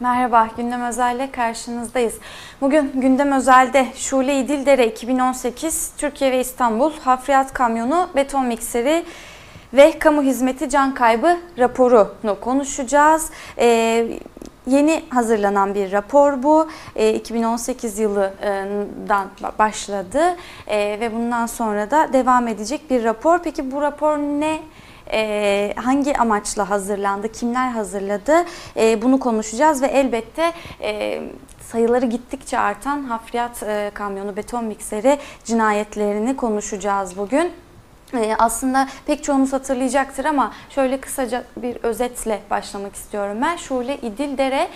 [0.00, 2.14] Merhaba, Gündem Özel'le karşınızdayız.
[2.60, 9.04] Bugün Gündem Özel'de Şule İdildere 2018 Türkiye ve İstanbul Hafriyat Kamyonu Beton Mikseri
[9.74, 13.30] ve Kamu Hizmeti Can Kaybı raporunu konuşacağız.
[13.58, 14.08] Ee,
[14.66, 16.68] yeni hazırlanan bir rapor bu.
[16.96, 20.36] E, 2018 yılından başladı
[20.66, 23.38] e, ve bundan sonra da devam edecek bir rapor.
[23.38, 24.58] Peki bu rapor ne?
[25.12, 28.44] E, hangi amaçla hazırlandı, kimler hazırladı
[28.76, 31.22] e, bunu konuşacağız ve elbette e,
[31.60, 37.52] sayıları gittikçe artan hafriyat e, kamyonu beton mikseri cinayetlerini konuşacağız bugün.
[38.14, 43.56] Ee, aslında pek çoğunuz hatırlayacaktır ama şöyle kısaca bir özetle başlamak istiyorum ben.
[43.56, 44.68] Şule İdildere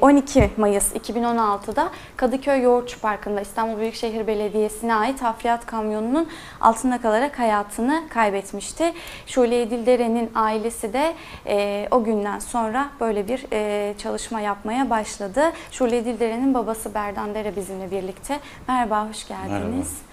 [0.00, 6.28] 12 e, Mayıs 2016'da Kadıköy Yoğurtçu Parkı'nda İstanbul Büyükşehir Belediyesi'ne ait hafriyat kamyonunun
[6.60, 8.92] altında kalarak hayatını kaybetmişti.
[9.26, 11.14] Şule İdildere'nin ailesi de
[11.46, 15.52] e, o günden sonra böyle bir e, çalışma yapmaya başladı.
[15.70, 18.40] Şule İdildere'nin babası Berdan Dere bizimle birlikte.
[18.68, 19.52] Merhaba, hoş geldiniz.
[19.52, 20.07] Merhaba.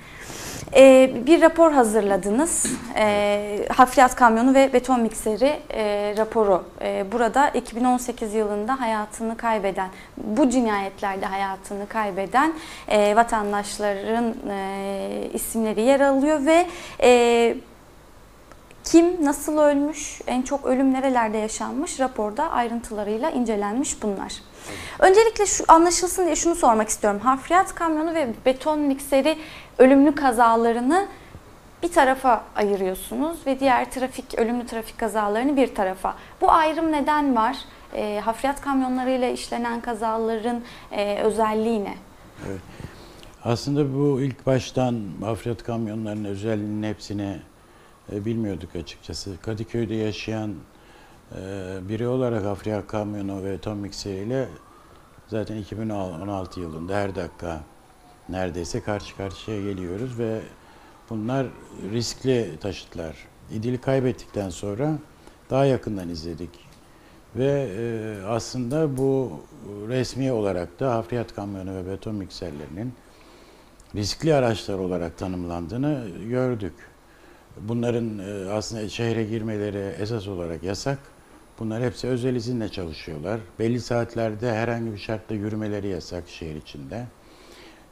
[0.75, 2.65] E, bir rapor hazırladınız.
[2.95, 6.63] E, hafriyat kamyonu ve beton mikseri e, raporu.
[6.81, 12.53] E, burada 2018 yılında hayatını kaybeden, bu cinayetlerde hayatını kaybeden
[12.87, 16.65] e, vatandaşların e, isimleri yer alıyor ve
[17.03, 17.55] e,
[18.86, 24.33] kim nasıl ölmüş, en çok ölüm nerelerde yaşanmış raporda ayrıntılarıyla incelenmiş bunlar.
[25.00, 27.19] Öncelikle şu anlaşılsın diye şunu sormak istiyorum.
[27.19, 29.38] Harfiyat kamyonu ve beton mikseri
[29.77, 31.08] ölümlü kazalarını
[31.83, 36.16] bir tarafa ayırıyorsunuz ve diğer trafik ölümlü trafik kazalarını bir tarafa.
[36.42, 37.58] Bu ayrım neden var?
[37.94, 40.61] E, hafriyat kamyonlarıyla işlenen kazaların
[40.92, 41.95] e, özelliği ne?
[42.49, 42.61] Evet.
[43.44, 47.38] Aslında bu ilk baştan hafriyat kamyonlarının özelliğinin hepsini
[48.11, 49.42] e, bilmiyorduk açıkçası.
[49.42, 50.56] Kadıköy'de yaşayan
[51.31, 51.39] e,
[51.89, 54.48] biri olarak hafriyat kamyonu ve ton mikseriyle
[55.28, 57.64] zaten 2016 yılında her dakika
[58.30, 60.42] neredeyse karşı karşıya geliyoruz ve
[61.10, 61.48] bunlar
[61.92, 63.15] riskli taşıtlar.
[63.52, 64.98] İdil'i kaybettikten sonra
[65.49, 66.49] daha yakından izledik.
[67.36, 69.39] Ve e, aslında bu
[69.88, 72.94] resmi olarak da hafriyat kamyonu ve beton mikserlerinin
[73.95, 76.73] riskli araçlar olarak tanımlandığını gördük.
[77.61, 80.99] Bunların e, aslında şehre girmeleri esas olarak yasak.
[81.60, 83.39] Bunlar hepsi özel izinle çalışıyorlar.
[83.60, 87.05] Belli saatlerde herhangi bir şartla yürümeleri yasak şehir içinde.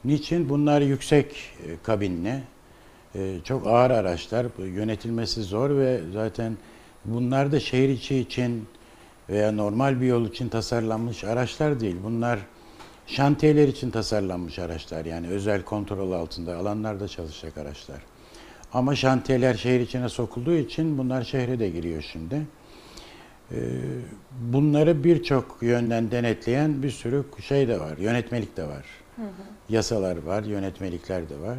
[0.06, 0.50] Niçin?
[0.50, 2.44] Bunlar yüksek e, kabinli,
[3.16, 6.58] e, çok ağır araçlar, yönetilmesi zor ve zaten
[7.06, 8.68] bunlar da şehir içi için
[9.30, 11.96] veya normal bir yol için tasarlanmış araçlar değil.
[12.04, 12.40] Bunlar
[13.08, 18.13] şantiyeler için tasarlanmış araçlar yani özel kontrol altında alanlarda çalışacak araçlar.
[18.74, 22.42] Ama şantiyeler şehir içine sokulduğu için bunlar şehre de giriyor şimdi.
[23.52, 23.56] Ee,
[24.42, 28.86] bunları birçok yönden denetleyen bir sürü şey de var, yönetmelik de var.
[29.16, 29.28] Hı hı.
[29.70, 31.58] Yasalar var, yönetmelikler de var.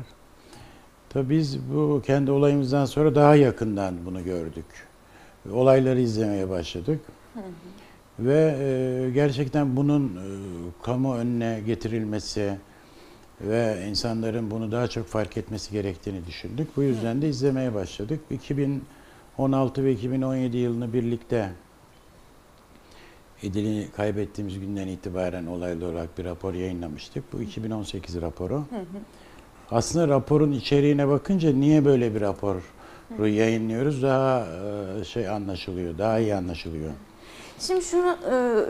[1.09, 4.65] Tabii biz bu kendi olayımızdan sonra daha yakından bunu gördük.
[5.53, 7.01] Olayları izlemeye başladık.
[7.35, 7.45] Hı hı.
[8.19, 10.27] Ve e, gerçekten bunun e,
[10.83, 12.57] kamu önüne getirilmesi
[13.41, 16.77] ve insanların bunu daha çok fark etmesi gerektiğini düşündük.
[16.77, 18.21] Bu yüzden de izlemeye başladık.
[18.31, 21.51] 2016 ve 2017 yılını birlikte
[23.43, 27.33] İdil'i kaybettiğimiz günden itibaren olaylı olarak bir rapor yayınlamıştık.
[27.33, 28.55] Bu 2018 raporu.
[28.55, 28.85] Hı hı.
[29.71, 32.57] Aslında raporun içeriğine bakınca niye böyle bir rapor
[33.19, 34.47] yayınlıyoruz daha
[35.01, 36.91] e, şey anlaşılıyor, daha iyi anlaşılıyor.
[37.59, 38.17] Şimdi şunu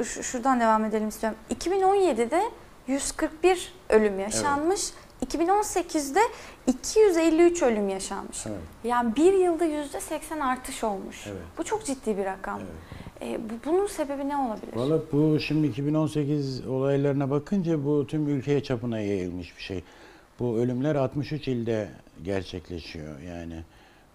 [0.00, 1.38] e, şuradan devam edelim istiyorum.
[1.60, 2.42] 2017'de
[2.86, 4.80] 141 ölüm yaşanmış.
[4.80, 5.04] Evet.
[5.34, 6.20] 2018'de
[6.66, 8.46] 253 ölüm yaşanmış.
[8.46, 8.58] Evet.
[8.84, 11.26] Yani bir yılda %80 artış olmuş.
[11.26, 11.42] Evet.
[11.58, 12.60] Bu çok ciddi bir rakam.
[12.60, 13.40] Evet.
[13.40, 14.76] E, bunun sebebi ne olabilir?
[14.76, 19.84] Valla bu şimdi 2018 olaylarına bakınca bu tüm ülkeye çapına yayılmış bir şey.
[20.38, 21.88] Bu ölümler 63 ilde
[22.22, 23.20] gerçekleşiyor.
[23.20, 23.62] Yani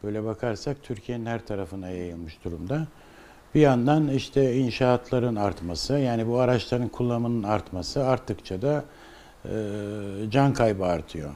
[0.03, 2.87] böyle bakarsak Türkiye'nin her tarafına yayılmış durumda.
[3.55, 8.83] Bir yandan işte inşaatların artması, yani bu araçların kullanımının artması arttıkça da
[9.45, 9.51] e,
[10.29, 11.29] can kaybı artıyor.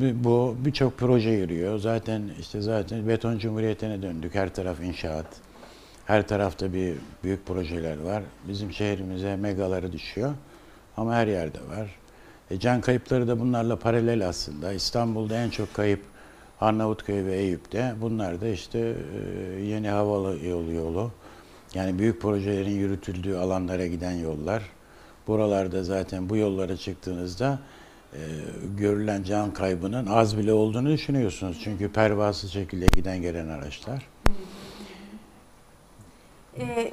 [0.00, 1.78] E, bu birçok proje yürüyor.
[1.78, 4.34] Zaten işte zaten beton cumhuriyetine döndük.
[4.34, 5.26] Her taraf inşaat.
[6.06, 8.22] Her tarafta bir büyük projeler var.
[8.48, 10.32] Bizim şehrimize megaları düşüyor.
[10.96, 11.90] Ama her yerde var.
[12.50, 14.72] E, can kayıpları da bunlarla paralel aslında.
[14.72, 16.00] İstanbul'da en çok kayıp
[16.60, 17.94] Arnavutköy ve Eyüp'te.
[18.00, 21.10] Bunlar da işte e, yeni havalı yolu yolu.
[21.74, 24.62] Yani büyük projelerin yürütüldüğü alanlara giden yollar.
[25.26, 27.58] Buralarda zaten bu yollara çıktığınızda
[28.12, 28.18] e,
[28.78, 31.60] görülen can kaybının az bile olduğunu düşünüyorsunuz.
[31.64, 34.06] Çünkü pervasız şekilde giden gelen araçlar.
[36.60, 36.92] E,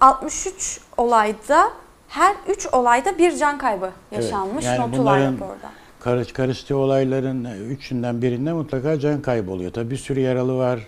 [0.00, 1.70] 63 olayda
[2.08, 5.70] her 3 olayda bir can kaybı Evet, yaşanmış yani notu var bunların- raporda.
[6.04, 9.72] Karış karıştığı olayların üçünden birinde mutlaka can kaybı oluyor.
[9.72, 10.80] Tabii bir sürü yaralı var,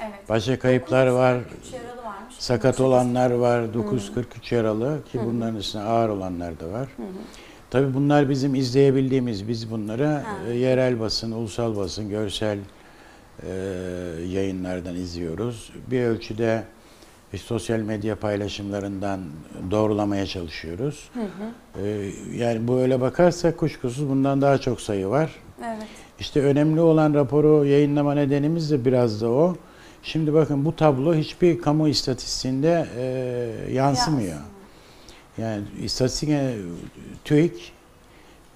[0.00, 0.28] Evet.
[0.28, 1.36] başka kayıplar var,
[1.66, 2.34] 3 yaralı varmış.
[2.38, 6.88] sakat olanlar var, 943 yaralı ki bunların içinde ağır olanlar da var.
[7.70, 10.22] Tabii bunlar bizim izleyebildiğimiz, biz bunları Ha.
[10.48, 12.58] e, yerel basın, ulusal basın, görsel
[13.42, 13.50] e,
[14.28, 15.72] yayınlardan izliyoruz.
[15.90, 16.64] Bir ölçüde
[17.34, 19.20] e, sosyal medya paylaşımlarından
[19.70, 21.10] doğrulamaya çalışıyoruz.
[21.82, 25.30] E, yani bu öyle bakarsak kuşkusuz bundan daha çok sayı var.
[25.64, 25.86] Evet.
[26.20, 29.56] İşte önemli olan raporu yayınlama nedenimiz de biraz da o.
[30.02, 34.38] Şimdi bakın bu tablo hiçbir kamu istatistiğinde e, yansımıyor.
[35.38, 36.54] Yani istatistik e,
[37.24, 37.72] TÜİK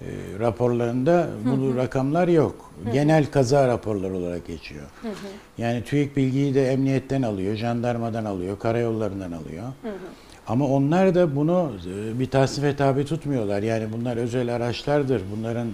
[0.01, 2.71] e, raporlarında bu rakamlar yok.
[2.93, 4.85] Genel kaza raporları olarak geçiyor.
[5.57, 9.63] Yani TÜİK bilgiyi de emniyetten alıyor, jandarmadan alıyor, karayollarından alıyor.
[10.47, 13.63] Ama onlar da bunu e, bir tasnife tabi tutmuyorlar.
[13.63, 15.21] Yani bunlar özel araçlardır.
[15.35, 15.67] Bunların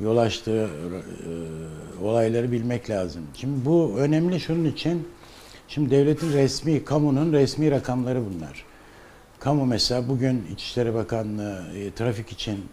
[0.00, 3.22] yol açtığı e, olayları bilmek lazım.
[3.34, 5.08] Şimdi bu önemli şunun için.
[5.68, 8.64] Şimdi devletin resmi, kamunun resmi rakamları bunlar.
[9.38, 12.64] Kamu mesela bugün İçişleri Bakanlığı e, trafik için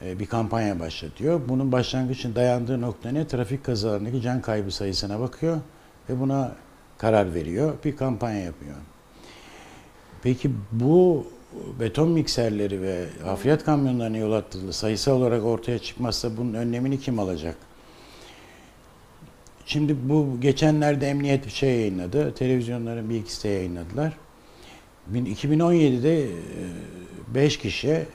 [0.00, 1.40] bir kampanya başlatıyor.
[1.48, 3.26] Bunun başlangıç için dayandığı nokta ne?
[3.26, 5.60] Trafik kazalarındaki can kaybı sayısına bakıyor
[6.08, 6.52] ve buna
[6.98, 7.74] karar veriyor.
[7.84, 8.74] Bir kampanya yapıyor.
[10.22, 11.26] Peki bu
[11.80, 17.56] beton mikserleri ve hafriyat kamyonlarının yol attığı sayısal olarak ortaya çıkmazsa bunun önlemini kim alacak?
[19.66, 22.34] Şimdi bu geçenlerde emniyet bir şey yayınladı.
[22.34, 24.12] Televizyonların bir ikisi de yayınladılar.
[25.06, 26.26] Bin- 2017'de
[27.34, 28.06] 5 kişi,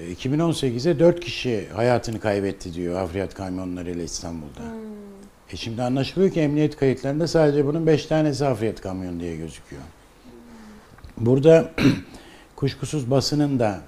[0.00, 4.60] e, 2018'de 4 kişi hayatını kaybetti diyor hafriyat kamyonlarıyla İstanbul'da.
[5.52, 9.82] E şimdi anlaşılıyor ki emniyet kayıtlarında sadece bunun 5 tanesi hafriyat kamyonu diye gözüküyor.
[11.18, 11.70] Burada
[12.56, 13.80] kuşkusuz basının da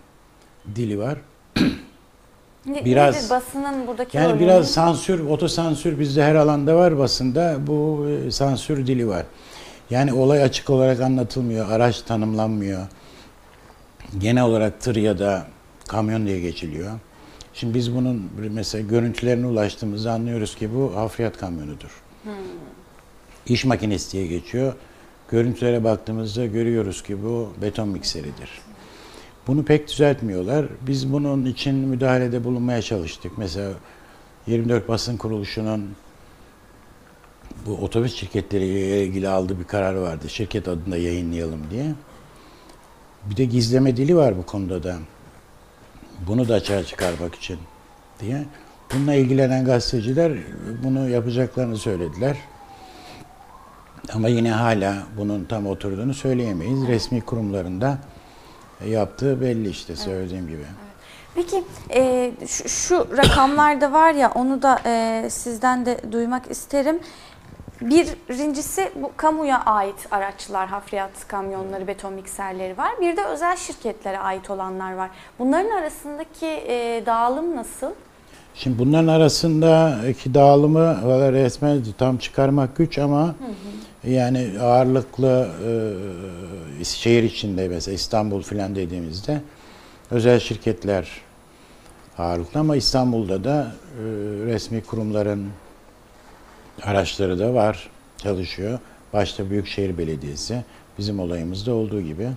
[0.74, 1.18] dili var.
[2.66, 4.40] Ne- Biraz- nedir basının buradaki Yani rolü?
[4.40, 7.56] biraz sansür, otosansür bizde her alanda var basında.
[7.66, 9.26] Bu e, sansür dili var.
[9.90, 12.86] Yani olay açık olarak anlatılmıyor, araç tanımlanmıyor.
[14.18, 15.46] Genel olarak tır ya da
[15.88, 16.92] kamyon diye geçiliyor.
[17.54, 22.02] Şimdi biz bunun mesela görüntülerine ulaştığımızda anlıyoruz ki bu hafriyat kamyonudur.
[23.46, 24.74] İş makinesi diye geçiyor.
[25.30, 28.50] Görüntülere baktığımızda görüyoruz ki bu beton mikseridir.
[29.46, 30.66] Bunu pek düzeltmiyorlar.
[30.86, 33.38] Biz bunun için müdahalede bulunmaya çalıştık.
[33.38, 33.72] Mesela
[34.46, 35.90] 24 Basın Kuruluşu'nun
[37.66, 40.28] bu otobüs şirketleriyle ilgili aldığı bir karar vardı.
[40.28, 41.94] Şirket adında yayınlayalım diye.
[43.30, 44.96] Bir de gizleme dili var bu konuda da.
[46.26, 47.58] Bunu da açığa çıkarmak için
[48.20, 48.44] diye.
[48.94, 50.32] Bununla ilgilenen gazeteciler
[50.84, 52.36] bunu yapacaklarını söylediler.
[54.12, 56.86] Ama yine hala bunun tam oturduğunu söyleyemeyiz.
[56.88, 57.98] Resmi kurumlarında
[58.86, 60.64] yaptığı belli işte söylediğim gibi.
[61.34, 61.64] Peki
[61.94, 67.00] e, şu, şu rakamlar da var ya onu da e, sizden de duymak isterim.
[67.80, 72.90] Birincisi bu kamuya ait araçlar, hafriyat kamyonları, beton mikserleri var.
[73.00, 75.10] Bir de özel şirketlere ait olanlar var.
[75.38, 77.90] Bunların arasındaki e, dağılım nasıl?
[78.54, 83.34] Şimdi bunların arasındaki dağılımı valla resmen tam çıkarmak güç ama
[84.04, 85.48] yani ağırlıklı
[86.80, 89.40] e, şehir içinde mesela İstanbul filan dediğimizde
[90.10, 91.08] özel şirketler
[92.18, 94.02] ağırlıklı ama İstanbul'da da e,
[94.46, 95.46] resmi kurumların
[96.82, 98.78] araçları da var, çalışıyor.
[99.12, 100.64] Başta Büyükşehir Belediyesi,
[100.98, 102.28] bizim olayımızda olduğu gibi.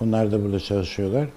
[0.00, 1.28] Bunlar da burada çalışıyorlar.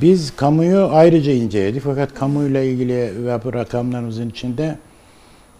[0.00, 4.78] Biz kamuyu ayrıca inceledik fakat kamuyla ilgili ve bu rakamlarımızın içinde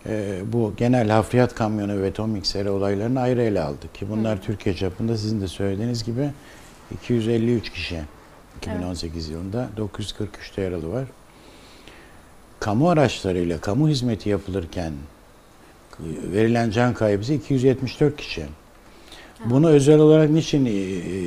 [0.07, 3.95] e, bu genel hafriyat kamyonu ve beton mikseri olaylarını ayrı ele aldık.
[3.95, 6.31] Ki bunlar Türkiye çapında sizin de söylediğiniz gibi
[6.95, 8.01] 253 kişi
[8.57, 11.05] 2018 yılında 943 de yaralı var.
[12.69, 14.93] Kamu araçlarıyla kamu hizmeti yapılırken
[16.01, 18.43] e, verilen can kaybı ise 274 kişi.
[19.45, 20.71] Bunu özel olarak niçin e,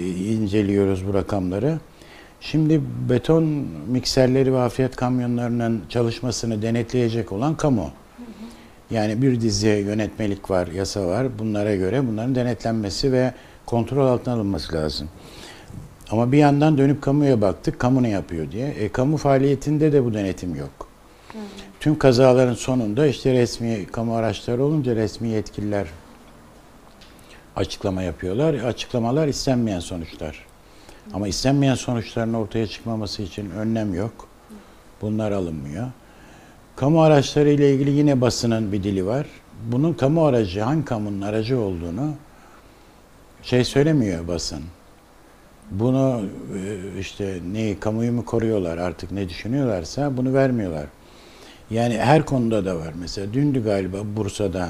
[0.07, 1.79] inceliyoruz bu rakamları?
[2.41, 3.43] Şimdi beton
[3.87, 7.91] mikserleri ve hafriyat kamyonlarının çalışmasını denetleyecek olan kamu.
[8.91, 11.39] Yani bir dizi yönetmelik var, yasa var.
[11.39, 13.33] Bunlara göre bunların denetlenmesi ve
[13.65, 15.09] kontrol altına alınması lazım.
[16.11, 18.67] Ama bir yandan dönüp kamuya baktık, kamu ne yapıyor diye.
[18.67, 20.90] E, kamu faaliyetinde de bu denetim yok.
[21.79, 25.87] Tüm kazaların sonunda işte resmi kamu araçları olunca resmi yetkililer
[27.55, 28.53] açıklama yapıyorlar.
[28.53, 30.45] Açıklamalar istenmeyen sonuçlar.
[31.13, 34.27] Ama istenmeyen sonuçların ortaya çıkmaması için önlem yok.
[35.01, 35.87] Bunlar alınmıyor.
[36.75, 39.27] Kamu araçları ile ilgili yine basının bir dili var.
[39.71, 42.13] Bunun kamu aracı, hangi kamunun aracı olduğunu
[43.43, 44.63] şey söylemiyor basın.
[45.71, 46.21] Bunu
[46.57, 50.85] e, işte neyi kamuyu mu koruyorlar artık ne düşünüyorlarsa bunu vermiyorlar.
[51.71, 52.93] Yani her konuda da var.
[52.99, 54.69] Mesela dündü galiba Bursa'da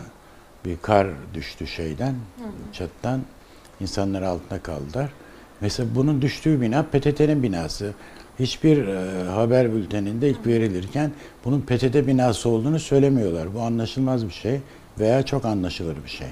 [0.66, 2.16] bir kar düştü şeyden,
[2.74, 3.22] çattan.
[3.80, 5.10] İnsanlar altında kaldılar.
[5.62, 7.94] Mesela bunun düştüğü bina PTT'nin binası.
[8.40, 11.12] Hiçbir e, haber bülteninde ilk verilirken
[11.46, 13.56] bunun PTT binası olduğunu söylemiyorlar.
[13.56, 14.60] Bu anlaşılmaz bir şey
[15.00, 16.28] veya çok anlaşılır bir şey.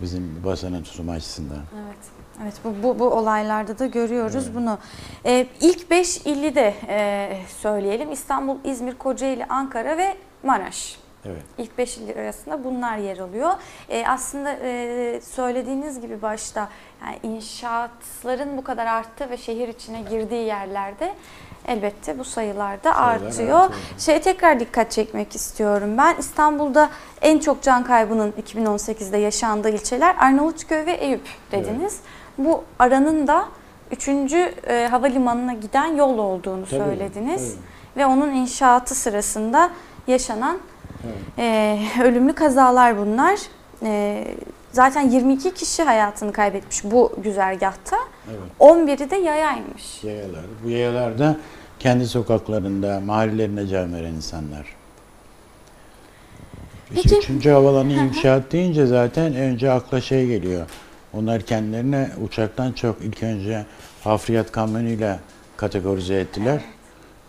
[0.00, 1.62] Bizim basının tutumu açısından.
[1.86, 2.13] Evet.
[2.42, 4.78] Evet bu, bu, bu olaylarda da görüyoruz bunu.
[5.26, 8.12] Ee, ilk 5 ili de e, söyleyelim.
[8.12, 10.98] İstanbul, İzmir, Kocaeli, Ankara ve Maraş.
[11.26, 11.42] Evet.
[11.58, 13.50] İlk 5 il arasında bunlar yer alıyor.
[13.88, 16.68] Ee, aslında e, söylediğiniz gibi başta
[17.06, 21.14] yani inşaatların bu kadar arttığı ve şehir içine girdiği yerlerde
[21.66, 23.60] elbette bu sayılar da Sayılar artıyor.
[23.60, 23.80] artıyor.
[23.98, 26.16] Şeye tekrar dikkat çekmek istiyorum ben.
[26.18, 26.90] İstanbul'da
[27.22, 32.00] en çok can kaybının 2018'de yaşandığı ilçeler Arnavutköy ve Eyüp dediniz.
[32.38, 33.44] Bu aranın da
[33.90, 34.08] 3.
[34.08, 37.54] E, havalimanına giden yol olduğunu Tabii, söylediniz.
[37.54, 37.64] tabii.
[37.96, 39.70] Ve onun inşaatı sırasında
[40.06, 40.58] yaşanan
[41.38, 43.38] e, ölümlü kazalar bunlar.
[43.82, 44.24] E,
[44.72, 47.96] zaten 22 kişi hayatını kaybetmiş bu güzergahta.
[48.28, 48.38] Evet.
[48.60, 50.04] 11'i de yayaymış.
[50.04, 50.44] Yayalar.
[50.64, 51.36] Bu yayalarda
[51.78, 54.76] kendi sokaklarında, mahallelerine can veren insanlar.
[56.94, 60.66] İşte Peki- Üçüncü havalanı inşaat deyince zaten önce akla şey geliyor.
[61.16, 63.66] Onlar kendilerine uçaktan çok ilk önce
[64.04, 65.18] hafriyat kamyonuyla
[65.56, 66.60] kategorize ettiler.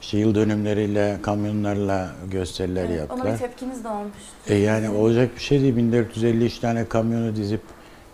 [0.01, 3.33] İşte yıl dönümleriyle, kamyonlarla gösteriler Ona yaptılar.
[3.33, 4.13] bir tepkiniz de olmuş.
[4.47, 5.75] E yani olacak bir şey değil.
[5.75, 7.61] 1453 tane kamyonu dizip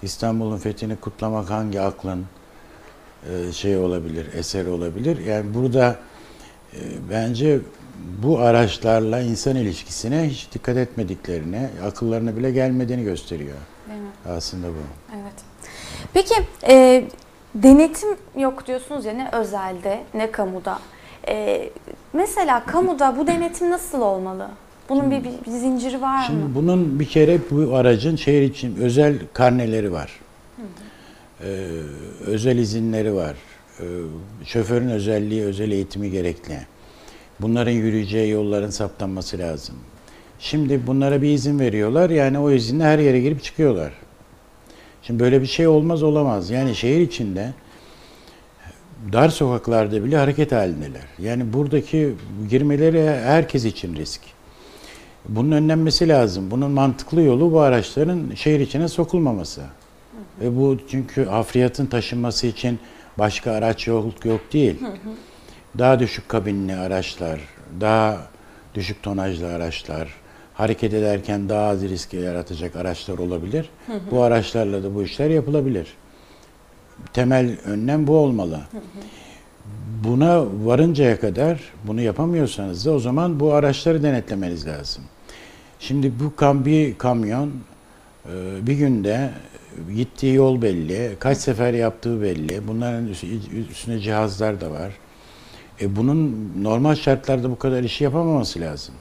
[0.03, 2.25] İstanbul'un fethini kutlamak hangi aklın
[3.51, 5.25] şey olabilir, eser olabilir?
[5.25, 5.95] Yani burada
[6.73, 6.79] e,
[7.11, 7.59] bence
[8.23, 13.57] bu araçlarla insan ilişkisine hiç dikkat etmediklerini, akıllarına bile gelmediğini gösteriyor
[13.89, 14.07] Değil mi?
[14.29, 14.81] aslında bu.
[15.21, 15.33] Evet.
[16.13, 16.36] Peki
[16.67, 17.03] e,
[17.55, 20.79] denetim yok diyorsunuz ya ne özelde ne kamuda.
[21.27, 21.69] E,
[22.13, 24.48] mesela kamuda bu denetim nasıl olmalı?
[24.89, 26.24] Bunun bir, bir, bir zinciri var mı?
[26.27, 30.19] Şimdi bunun bir kere bu aracın şehir için özel karneleri var.
[31.43, 31.67] Ee,
[32.25, 33.36] özel izinleri var.
[33.79, 33.83] Ee,
[34.45, 36.60] şoförün özelliği, özel eğitimi gerekli.
[37.39, 39.75] Bunların yürüyeceği yolların saptanması lazım.
[40.39, 42.10] Şimdi bunlara bir izin veriyorlar.
[42.10, 43.91] Yani o izinle her yere girip çıkıyorlar.
[45.03, 46.50] Şimdi böyle bir şey olmaz olamaz.
[46.50, 47.53] Yani şehir içinde
[49.13, 51.03] dar sokaklarda bile hareket halindeler.
[51.20, 52.15] Yani buradaki
[52.50, 54.22] girmeleri herkes için risk.
[55.29, 56.51] Bunun önlenmesi lazım.
[56.51, 59.62] Bunun mantıklı yolu bu araçların şehir içine sokulmaması.
[60.41, 62.79] Ve bu çünkü hafriyatın taşınması için
[63.17, 64.75] başka araç yok, yok değil.
[65.77, 67.39] Daha düşük kabinli araçlar,
[67.81, 68.27] daha
[68.75, 70.10] düşük tonajlı araçlar,
[70.53, 73.70] hareket ederken daha az risk yaratacak araçlar olabilir.
[74.12, 75.88] Bu araçlarla da bu işler yapılabilir.
[77.13, 78.60] Temel önlem bu olmalı.
[80.03, 85.03] Buna varıncaya kadar bunu yapamıyorsanız da o zaman bu araçları denetlemeniz lazım.
[85.79, 87.51] Şimdi bu kam bir kamyon
[88.25, 88.31] e,
[88.67, 89.29] bir günde
[89.96, 92.67] gittiği yol belli, kaç sefer yaptığı belli.
[92.67, 94.91] Bunların üst- üstüne cihazlar da var.
[95.81, 98.96] E bunun normal şartlarda bu kadar işi yapamaması lazım.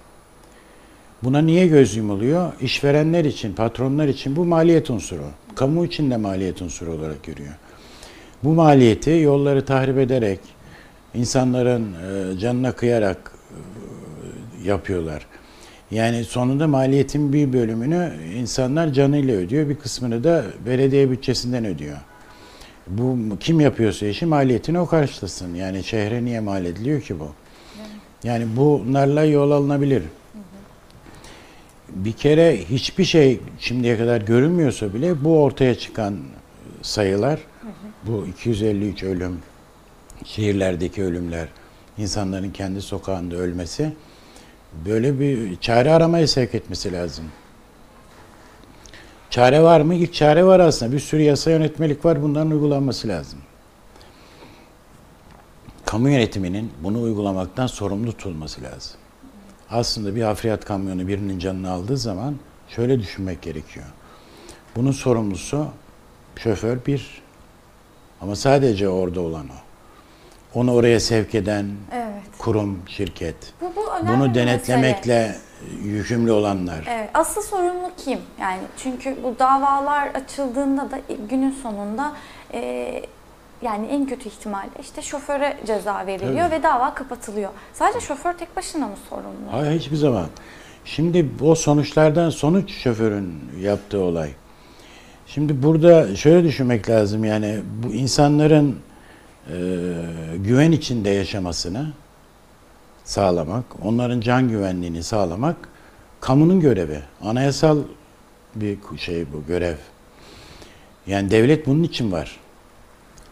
[1.22, 2.52] Buna niye göz yumuluyor?
[2.60, 5.24] İşverenler için, patronlar için bu maliyet unsuru.
[5.54, 7.54] Kamu için de maliyet unsuru olarak görüyor.
[8.44, 10.40] Bu maliyeti yolları tahrip ederek,
[11.14, 13.32] insanların e, canına kıyarak
[14.64, 15.26] e, yapıyorlar.
[15.90, 21.96] Yani sonunda maliyetin bir bölümünü insanlar canıyla ödüyor, bir kısmını da belediye bütçesinden ödüyor.
[22.86, 25.54] Bu kim yapıyorsa işi maliyetini o karşılasın.
[25.54, 27.28] Yani şehre niye mal ediliyor ki bu?
[28.24, 30.02] Yani bunlarla yol alınabilir.
[31.94, 36.18] Bir kere hiçbir şey şimdiye kadar görünmüyorsa bile bu ortaya çıkan
[36.82, 37.40] sayılar,
[38.06, 39.38] bu 253 ölüm,
[40.24, 41.48] şehirlerdeki ölümler,
[41.98, 43.92] insanların kendi sokağında ölmesi
[44.86, 47.24] böyle bir çare aramaya sevk etmesi lazım.
[49.30, 49.94] Çare var mı?
[49.94, 50.92] İlk çare var aslında.
[50.92, 52.22] Bir sürü yasa yönetmelik var.
[52.22, 53.38] Bunların uygulanması lazım.
[55.86, 58.99] Kamu yönetiminin bunu uygulamaktan sorumlu tutulması lazım.
[59.70, 62.34] Aslında bir hafriyat kamyonu birinin canını aldığı zaman
[62.68, 63.86] şöyle düşünmek gerekiyor.
[64.76, 65.66] Bunun sorumlusu
[66.36, 67.22] şoför bir.
[68.20, 69.60] Ama sadece orada olan o.
[70.60, 72.22] Onu oraya sevk eden Evet.
[72.38, 73.36] kurum, şirket.
[73.60, 74.34] Bu, bu Bunu mesele.
[74.34, 75.36] denetlemekle
[75.82, 76.84] yükümlü olanlar.
[76.90, 78.18] Evet, asıl sorumlu kim?
[78.40, 81.00] Yani çünkü bu davalar açıldığında da
[81.30, 82.12] günün sonunda
[82.52, 83.02] e,
[83.62, 86.58] yani en kötü ihtimalle işte şoföre ceza veriliyor Tabii.
[86.58, 87.50] ve dava kapatılıyor.
[87.72, 89.52] Sadece şoför tek başına mı sorumlu?
[89.52, 90.26] Hayır hiçbir zaman.
[90.84, 94.30] Şimdi o sonuçlardan sonuç şoförün yaptığı olay.
[95.26, 98.78] Şimdi burada şöyle düşünmek lazım yani bu insanların
[99.48, 99.56] e,
[100.36, 101.92] güven içinde yaşamasını
[103.04, 105.56] sağlamak, onların can güvenliğini sağlamak
[106.20, 107.00] kamunun görevi.
[107.22, 107.78] Anayasal
[108.54, 109.76] bir şey bu görev.
[111.06, 112.39] Yani devlet bunun için var.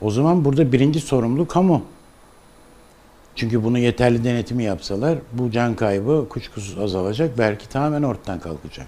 [0.00, 1.82] O zaman burada birinci sorumlu kamu.
[3.34, 7.38] Çünkü bunu yeterli denetimi yapsalar bu can kaybı kuşkusuz azalacak.
[7.38, 8.86] Belki tamamen ortadan kalkacak.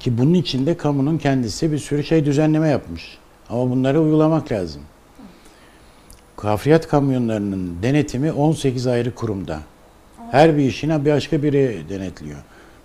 [0.00, 3.18] Ki bunun için de kamunun kendisi bir sürü şey düzenleme yapmış.
[3.50, 4.82] Ama bunları uygulamak lazım.
[6.36, 9.60] Kafriyat kamyonlarının denetimi 18 ayrı kurumda.
[10.30, 12.38] Her bir işine bir başka biri denetliyor.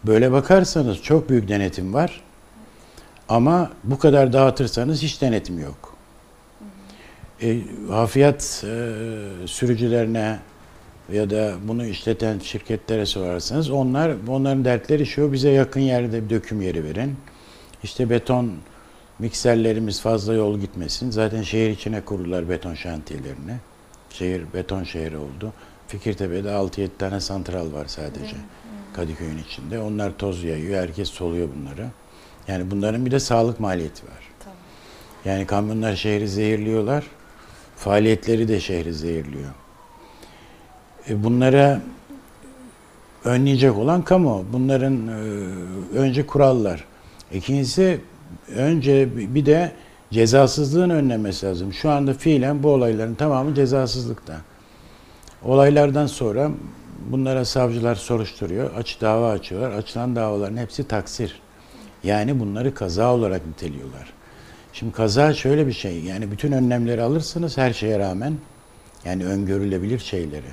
[0.04, 2.22] Böyle bakarsanız çok büyük denetim var.
[3.30, 5.89] Ama bu kadar dağıtırsanız hiç denetim yok.
[7.42, 8.94] E, hafriyat e,
[9.48, 10.40] sürücülerine
[11.14, 16.62] ya da bunu işleten şirketlere sorarsanız onlar onların dertleri şu bize yakın yerde bir döküm
[16.62, 17.16] yeri verin.
[17.84, 18.52] İşte beton
[19.20, 21.12] mikserlerimiz fazla yol gitmesin.
[21.12, 23.56] Zaten şehir içine kurdular beton şantiyelerini.
[24.10, 25.54] Şehir beton şehri oldu.
[25.88, 28.36] Fikirtepe'de 6-7 tane santral var sadece.
[28.94, 29.80] Kadıköy'ün içinde.
[29.80, 30.82] Onlar toz yayıyor.
[30.82, 31.88] Herkes soluyor bunları.
[32.48, 34.30] Yani bunların bir de sağlık maliyeti var.
[35.26, 37.04] Yani kamyonlar şehri zehirliyorlar.
[37.80, 39.50] Faaliyetleri de şehri zehirliyor.
[41.10, 41.82] E, bunlara
[43.26, 44.46] önleyecek olan kamu.
[44.54, 45.12] Bunların e,
[45.98, 46.86] önce kurallar.
[47.34, 48.02] İkincisi
[48.56, 49.72] önce bir de
[50.12, 51.74] cezasızlığın önlenmesi lazım.
[51.74, 54.38] Şu anda fiilen bu olayların tamamı cezasızlıkta.
[55.44, 56.52] Olaylardan sonra
[57.10, 59.72] bunlara savcılar soruşturuyor, açı dava açıyorlar.
[59.72, 61.40] Açılan davaların hepsi taksir.
[62.04, 64.19] Yani bunları kaza olarak niteliyorlar.
[64.74, 66.00] Şimdi kaza şöyle bir şey.
[66.00, 68.34] Yani bütün önlemleri alırsınız her şeye rağmen.
[69.06, 70.52] Yani öngörülebilir şeyleri.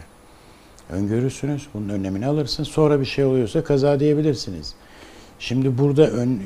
[0.90, 2.68] Öngörürsünüz, bunun önlemini alırsınız.
[2.68, 4.74] Sonra bir şey oluyorsa kaza diyebilirsiniz.
[5.38, 6.42] Şimdi burada ön,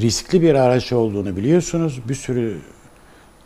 [0.00, 2.00] riskli bir araç olduğunu biliyorsunuz.
[2.08, 2.58] Bir sürü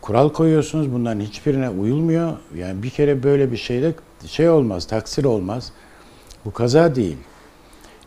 [0.00, 0.92] kural koyuyorsunuz.
[0.92, 2.32] Bunların hiçbirine uyulmuyor.
[2.56, 3.94] Yani bir kere böyle bir şeyde
[4.26, 5.72] şey olmaz, taksir olmaz.
[6.44, 7.16] Bu kaza değil.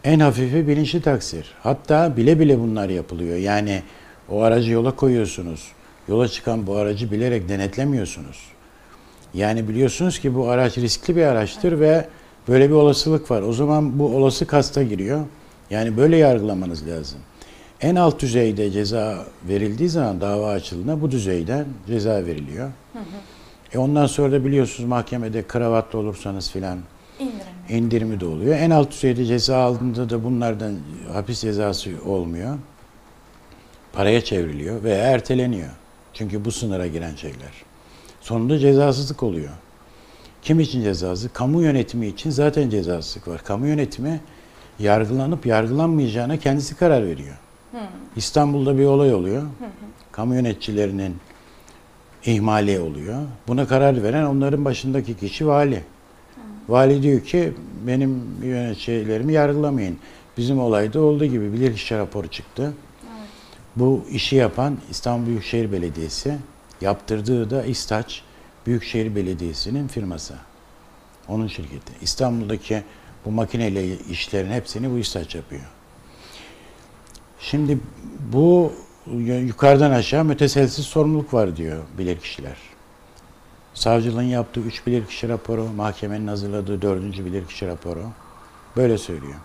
[0.04, 1.54] En hafifi bilinçli taksir.
[1.63, 3.38] Hatta bile bile bunlar yapılıyor.
[3.38, 3.84] Yani
[4.32, 5.68] o aracı yola koyuyorsunuz.
[6.08, 8.38] Yola çıkan bu aracı bilerek denetlemiyorsunuz.
[9.34, 12.08] Yani biliyorsunuz ki bu araç riskli bir araçtır ve
[12.48, 13.42] böyle bir olasılık var.
[13.42, 15.22] O zaman bu olası kasta giriyor.
[15.70, 17.20] Yani böyle yargılamanız lazım.
[17.82, 22.70] En alt düzeyde ceza verildiği zaman dava açıldığında bu düzeyden ceza veriliyor.
[23.74, 26.80] E ondan sonra da biliyorsunuz mahkemede kravatlı olursanız filan
[27.20, 27.39] İndirim.
[27.70, 28.56] indirimi de oluyor.
[28.56, 30.74] En alt düzeyde ceza aldığında da bunlardan
[31.13, 32.58] hapis cezası olmuyor.
[33.93, 35.69] Paraya çevriliyor veya erteleniyor.
[36.13, 37.52] Çünkü bu sınıra giren şeyler.
[38.21, 39.49] Sonunda cezasızlık oluyor.
[40.41, 41.34] Kim için cezasızlık?
[41.34, 43.43] Kamu yönetimi için zaten cezasızlık var.
[43.43, 44.21] Kamu yönetimi
[44.80, 47.36] yargılanıp yargılanmayacağına kendisi karar veriyor.
[48.15, 49.43] İstanbul'da bir olay oluyor.
[50.12, 51.15] Kamu yöneticilerinin
[52.25, 53.21] ihmali oluyor.
[53.47, 55.84] Buna karar veren onların başındaki kişi vali.
[56.69, 57.54] Vali diyor ki
[57.88, 59.97] benim yöneticilerimi yargılamayın.
[60.38, 62.73] Bizim olayda olduğu gibi bilirkişi raporu çıktı.
[63.75, 66.38] Bu işi yapan İstanbul Büyükşehir Belediyesi
[66.82, 68.23] yaptırdığı da İstaç
[68.65, 70.34] Büyükşehir Belediyesi'nin firması.
[71.27, 71.93] Onun şirketi.
[72.01, 72.84] İstanbul'daki
[73.25, 75.62] bu makineyle işlerin hepsini bu İstaç yapıyor.
[77.39, 77.79] Şimdi
[78.34, 78.73] bu
[79.23, 82.58] yukarıdan aşağı müteselsiz sorumluluk var diyor bilirkişiler.
[83.73, 88.03] Savcılığın yaptığı üç bilirkişi raporu, mahkemenin hazırladığı dördüncü bilirkişi raporu
[88.75, 89.36] böyle söylüyor.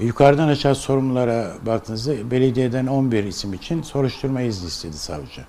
[0.00, 5.44] Yukarıdan aşağı sorumlulara baktığınızda belediyeden 11 isim için soruşturma izni istedi savcı.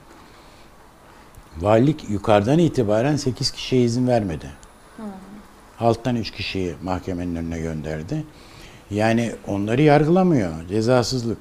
[1.58, 4.52] Valilik yukarıdan itibaren 8 kişiye izin vermedi.
[5.80, 8.24] Alttan 3 kişiyi mahkemenin önüne gönderdi.
[8.92, 10.68] Yani onları yargılamıyor.
[10.70, 11.38] Cezasızlık.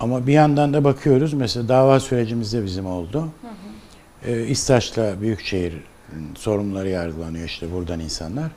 [0.00, 3.28] Ama bir yandan da bakıyoruz mesela dava sürecimizde bizim oldu.
[4.26, 5.74] Ee, İstaç'la Büyükşehir
[6.34, 8.50] sorumluları yargılanıyor işte buradan insanlar.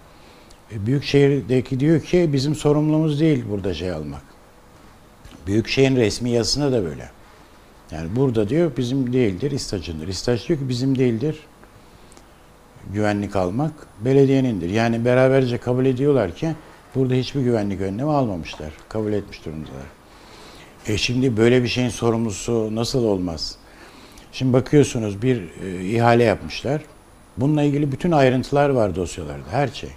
[0.71, 4.21] E, Büyükşehir'deki diyor ki bizim sorumluluğumuz değil burada şey almak.
[5.47, 7.09] Büyükşehir'in resmi yazısında da böyle.
[7.91, 10.07] Yani burada diyor bizim değildir, İstaç'ındır.
[10.07, 11.39] İstaç diyor ki bizim değildir.
[12.93, 13.73] Güvenlik almak
[14.05, 14.69] belediyenindir.
[14.69, 16.55] Yani beraberce kabul ediyorlar ki
[16.95, 18.73] burada hiçbir güvenlik önlemi almamışlar.
[18.89, 19.85] Kabul etmiş durumdalar.
[20.87, 23.55] E şimdi böyle bir şeyin sorumlusu nasıl olmaz?
[24.31, 26.81] Şimdi bakıyorsunuz bir e, ihale yapmışlar.
[27.37, 29.89] Bununla ilgili bütün ayrıntılar var dosyalarda, her şey.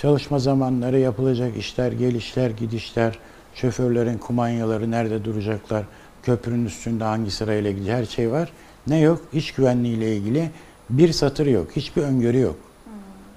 [0.00, 3.18] Çalışma zamanları, yapılacak işler, gelişler, gidişler,
[3.54, 5.84] şoförlerin kumanyaları nerede duracaklar,
[6.22, 8.52] köprünün üstünde hangi sırayla gidecek her şey var.
[8.86, 9.20] Ne yok?
[9.32, 10.50] İş güvenliği ile ilgili
[10.90, 12.56] bir satır yok, hiçbir öngörü yok.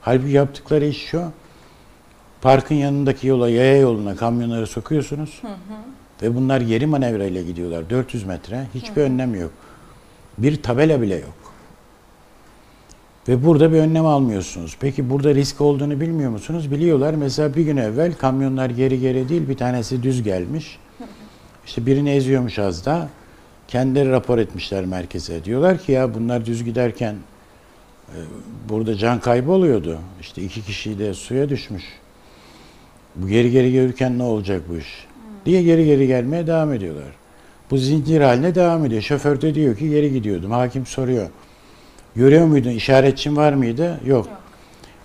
[0.02, 1.24] Halbuki yaptıkları iş şu,
[2.42, 5.42] parkın yanındaki yola, yaya yoluna kamyonları sokuyorsunuz
[6.22, 7.90] Ve bunlar geri manevra ile gidiyorlar.
[7.90, 8.68] 400 metre.
[8.74, 9.52] Hiçbir önlem yok.
[10.38, 11.43] Bir tabela bile yok.
[13.28, 14.78] Ve burada bir önlem almıyorsunuz.
[14.80, 16.72] Peki burada risk olduğunu bilmiyor musunuz?
[16.72, 17.14] Biliyorlar.
[17.14, 20.80] Mesela bir gün evvel kamyonlar geri geri değil bir tanesi düz gelmiş.
[21.66, 23.10] İşte birini eziyormuş az da.
[23.68, 25.46] Kendileri rapor etmişler merkeze.
[25.46, 27.16] Diyorlar ki ya bunlar düz giderken
[28.10, 28.18] e,
[28.70, 30.00] burada can kaybı oluyordu.
[30.22, 31.84] İşte iki kişi de suya düşmüş.
[33.16, 35.06] Bu geri geri gelirken ne olacak bu iş?
[35.46, 37.12] Diye geri geri gelmeye devam ediyorlar.
[37.72, 39.02] Bu zincir haline devam ediyor.
[39.02, 40.52] Şoför de diyor ki geri gidiyordum.
[40.52, 41.30] Hakim soruyor.
[42.16, 42.70] Görüyor muydun?
[42.70, 44.00] İşaretçin var mıydı?
[44.06, 44.28] Yok.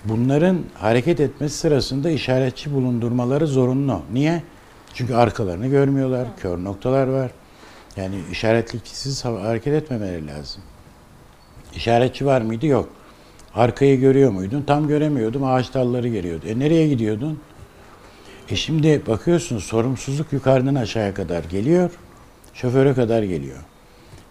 [0.05, 4.03] Bunların hareket etmesi sırasında işaretçi bulundurmaları zorunlu.
[4.12, 4.42] Niye?
[4.94, 6.29] Çünkü arkalarını görmüyorlar.
[6.40, 7.31] Kör noktalar var.
[7.97, 10.62] Yani işaretlisiz hareket etmemeleri lazım.
[11.75, 12.66] İşaretçi var mıydı?
[12.66, 12.88] Yok.
[13.55, 14.62] Arkayı görüyor muydun?
[14.62, 15.44] Tam göremiyordum.
[15.44, 16.47] Ağaç dalları geliyordu.
[16.47, 17.40] E nereye gidiyordun?
[18.51, 21.90] E şimdi bakıyorsun sorumsuzluk yukarıdan aşağıya kadar geliyor.
[22.55, 23.59] Şoföre kadar geliyor.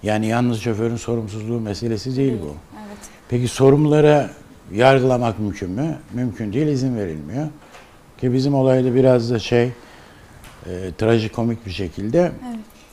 [0.03, 2.55] Yani yalnız şoförün sorumsuzluğu meselesi değil bu.
[3.27, 3.41] Evet.
[3.41, 4.29] Peki sorumlulara
[4.73, 5.97] yargılamak mümkün mü?
[6.13, 7.47] Mümkün değil, izin verilmiyor.
[8.21, 12.31] Ki bizim olayda biraz da şey, e, trajikomik bir şekilde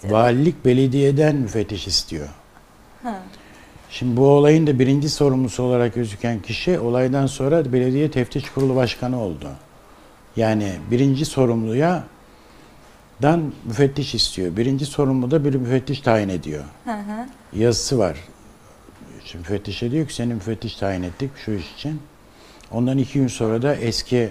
[0.04, 2.28] valilik belediyeden müfettiş istiyor.
[3.02, 3.18] Ha.
[3.90, 9.20] Şimdi bu olayın da birinci sorumlusu olarak gözüken kişi olaydan sonra belediye teftiş kurulu başkanı
[9.20, 9.48] oldu.
[10.36, 12.04] Yani birinci sorumluya
[13.22, 14.56] dan müfettiş istiyor.
[14.56, 16.64] Birinci sorumlu da bir müfettiş tayin ediyor.
[16.84, 17.26] Hı hı.
[17.58, 18.16] Yazısı var.
[19.24, 22.02] Şimdi müfettişe diyor ki seni müfettiş tayin ettik şu iş için.
[22.70, 24.30] Ondan iki gün sonra da eski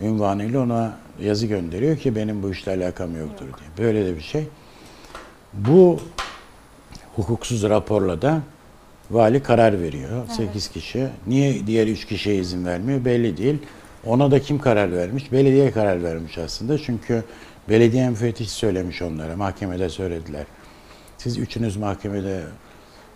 [0.00, 3.86] ünvanıyla ona yazı gönderiyor ki benim bu işle alakam yoktur diye.
[3.86, 4.46] Böyle de bir şey.
[5.54, 6.00] Bu
[7.16, 8.42] hukuksuz raporla da
[9.10, 10.28] vali karar veriyor.
[10.28, 11.08] 8 kişi.
[11.26, 13.58] Niye diğer 3 kişiye izin vermiyor belli değil.
[14.06, 15.32] Ona da kim karar vermiş?
[15.32, 16.78] Belediye karar vermiş aslında.
[16.78, 17.24] Çünkü
[17.68, 19.36] belediye müfettişi söylemiş onlara.
[19.36, 20.46] Mahkemede söylediler.
[21.18, 22.42] Siz üçünüz mahkemede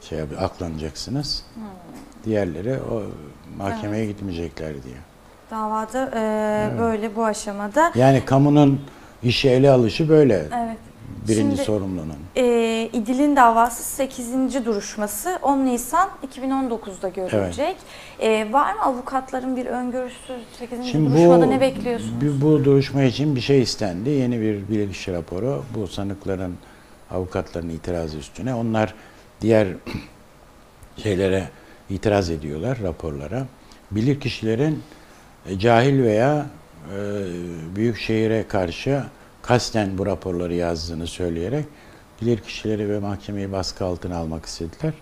[0.09, 1.45] şey aklanacaksınız.
[2.25, 3.03] Diğerleri o
[3.57, 4.97] mahkemeye gitmeyecekler diye.
[5.51, 7.93] Davada e, böyle bu aşamada.
[7.95, 8.81] Yani kamunun
[9.23, 10.35] işi ele alışı böyle.
[10.35, 10.79] Evet.
[11.29, 12.17] Birinci Şimdi- sorumlunun.
[12.37, 12.45] E,
[12.93, 14.65] İdil'in davası 8.
[14.65, 17.77] duruşması 10 Nisan 2019'da görülecek.
[18.21, 20.87] E, var mı avukatların bir öngörüsü 8.
[20.87, 22.41] Şimdi duruşmada bu, ne bekliyorsunuz?
[22.43, 24.11] bu, bu duruşma için bir şey istendi.
[24.11, 25.65] Yeni bir bilirkişi raporu.
[25.77, 26.55] Bu sanıkların
[27.11, 28.55] avukatların itirazı üstüne.
[28.55, 28.95] Onlar
[29.45, 29.69] diğer
[31.03, 31.49] şeylere
[31.91, 33.47] itiraz ediyorlar, raporlara.
[33.91, 34.83] Bilirkişilerin
[35.47, 36.47] e, cahil veya
[36.97, 36.99] e,
[37.77, 39.03] büyük şehire karşı
[39.43, 41.65] kasten bu raporları yazdığını söyleyerek
[42.23, 44.93] bilirkişileri ve mahkemeyi baskı altına almak istediler.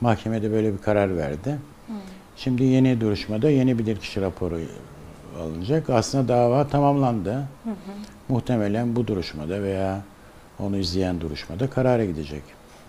[0.00, 1.58] Mahkeme de böyle bir karar verdi.
[2.36, 4.60] Şimdi yeni duruşmada yeni bilirkişi raporu
[5.40, 5.90] alınacak.
[5.90, 7.48] Aslında dava tamamlandı.
[8.28, 10.02] Muhtemelen bu duruşmada veya
[10.58, 12.42] onu izleyen duruşmada karara gidecek.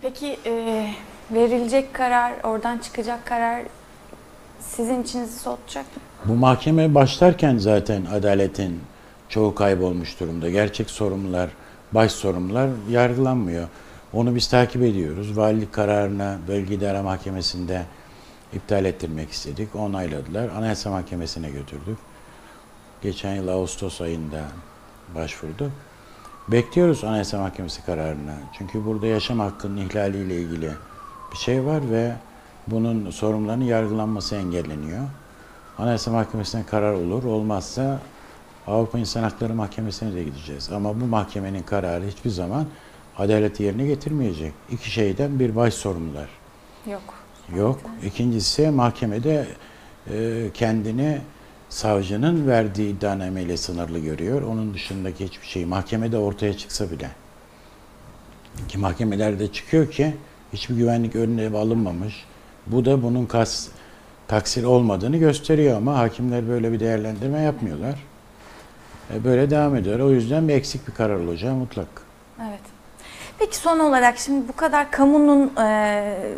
[0.04, 0.94] Peki e,
[1.32, 3.63] verilecek karar, oradan çıkacak karar
[4.60, 6.02] sizin içinizi soğutacak mı?
[6.26, 8.82] Bu mahkeme başlarken zaten adaletin
[9.30, 10.50] çoğu kaybolmuş durumda.
[10.50, 11.50] Gerçek sorumlular,
[11.92, 13.68] baş sorumlular yargılanmıyor.
[14.13, 15.38] Onu biz takip ediyoruz.
[15.38, 17.86] Valilik kararına Bölge İdare Mahkemesi'nde
[18.54, 19.76] iptal ettirmek istedik.
[19.76, 20.50] Onayladılar.
[20.50, 21.98] Anayasa Mahkemesi'ne götürdük.
[23.02, 24.42] Geçen yıl Ağustos ayında
[25.16, 25.72] başvurduk.
[26.48, 28.34] Bekliyoruz Anayasa Mahkemesi kararını.
[28.58, 30.72] Çünkü burada yaşam hakkının ihlaliyle ilgili
[31.32, 32.14] bir şey var ve
[32.68, 35.04] bunun sorumlularının yargılanması engelleniyor.
[35.78, 37.24] Anayasa Mahkemesi'ne karar olur.
[37.24, 38.00] Olmazsa
[38.68, 40.72] Avrupa İnsan Hakları Mahkemesi'ne de gideceğiz.
[40.72, 42.66] Ama bu mahkemenin kararı hiçbir zaman
[43.18, 44.54] adaleti yerine getirmeyecek.
[44.72, 46.30] İki şeyden bir baş sorumlular.
[46.88, 47.02] Yok.
[47.56, 47.80] Yok.
[48.04, 49.48] İkincisi mahkemede
[50.14, 51.22] e, kendini
[51.74, 54.42] savcının verdiği iddianameyle sınırlı görüyor.
[54.42, 57.10] Onun dışındaki hiçbir şey mahkemede ortaya çıksa bile.
[58.68, 60.16] Ki mahkemelerde çıkıyor ki
[60.54, 62.26] hiçbir güvenlik önlemi alınmamış.
[62.68, 63.68] Bu da bunun kas
[64.28, 68.04] taksir olmadığını gösteriyor ama hakimler böyle bir değerlendirme yapmıyorlar.
[69.14, 70.00] E, böyle devam ediyor.
[70.00, 71.88] O yüzden bir eksik bir karar olacağı mutlak.
[72.42, 72.62] Evet.
[73.40, 76.36] Peki son olarak şimdi bu kadar kamunun e,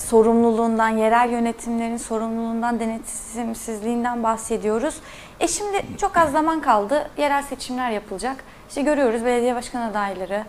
[0.00, 4.94] sorumluluğundan, yerel yönetimlerin sorumluluğundan, denetimsizliğinden bahsediyoruz.
[5.40, 7.10] E şimdi çok az zaman kaldı.
[7.16, 8.44] Yerel seçimler yapılacak.
[8.68, 10.44] İşte görüyoruz belediye başkan adayları,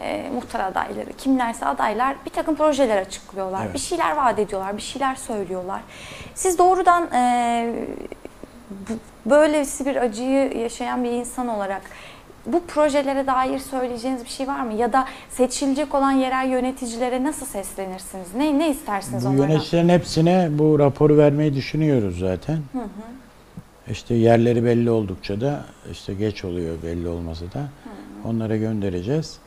[0.00, 3.64] e, muhtar adayları, kimlerse adaylar bir takım projeler açıklıyorlar.
[3.64, 3.74] Evet.
[3.74, 5.80] Bir şeyler vaat ediyorlar, bir şeyler söylüyorlar.
[6.34, 7.74] Siz doğrudan e,
[9.26, 11.82] böylesi bir acıyı yaşayan bir insan olarak
[12.46, 14.72] bu projelere dair söyleyeceğiniz bir şey var mı?
[14.72, 18.26] Ya da seçilecek olan yerel yöneticilere nasıl seslenirsiniz?
[18.36, 19.48] Ne ne istersiniz Bu onlardan?
[19.48, 22.58] yöneticilerin hepsine bu raporu vermeyi düşünüyoruz zaten.
[23.90, 27.68] İşte yerleri belli oldukça da işte geç oluyor belli olmasa da
[28.24, 29.38] Onlara göndereceğiz.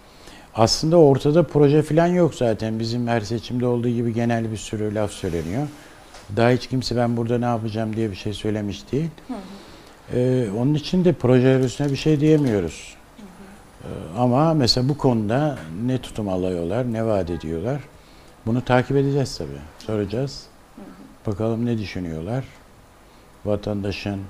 [0.55, 2.79] Aslında ortada proje falan yok zaten.
[2.79, 5.67] Bizim her seçimde olduğu gibi genel bir sürü laf söyleniyor.
[6.37, 9.09] Daha hiç kimse ben burada ne yapacağım diye bir şey söylemiş değil.
[10.13, 12.95] Ee, onun için de projeler üstüne bir şey diyemiyoruz.
[13.83, 13.87] Ee,
[14.17, 17.81] ama mesela bu konuda ne tutum alıyorlar, ne vaat ediyorlar.
[18.45, 19.59] Bunu takip edeceğiz tabii.
[19.79, 20.43] Soracağız.
[21.27, 22.45] Bakalım ne düşünüyorlar.
[23.45, 24.21] Vatandaşın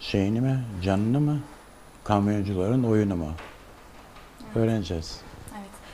[0.00, 1.40] şeyini mi, canını mı,
[2.04, 3.28] kamyoncuların oyunu mu?
[4.54, 5.20] Öğreneceğiz.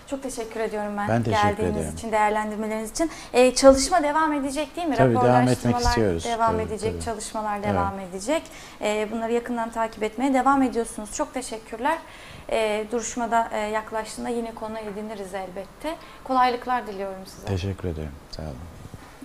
[0.09, 0.23] Evet.
[0.23, 1.95] Çok teşekkür ediyorum ben, Ben teşekkür geldiğiniz ederim.
[1.95, 3.11] için, değerlendirmeleriniz için.
[3.33, 4.95] Ee, çalışma devam edecek değil mi?
[4.95, 6.25] Tabii, devam etmek istiyoruz.
[6.25, 7.05] Devam Tabii, edecek, tabii.
[7.05, 8.43] çalışmalar devam edecek.
[8.81, 11.15] Ee, bunları yakından takip etmeye devam ediyorsunuz.
[11.15, 11.99] Çok teşekkürler.
[12.51, 15.97] Ee, duruşmada e, yaklaştığında yine konu ediniriz elbette.
[16.25, 17.47] Kolaylıklar diliyorum size.
[17.47, 18.13] Teşekkür ederim.
[18.31, 18.53] Sağ olun.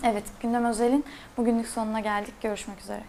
[0.04, 1.06] Evet, Gündem Özel'in
[1.38, 2.34] bugünlük sonuna geldik.
[2.42, 3.04] Görüşmek üzere.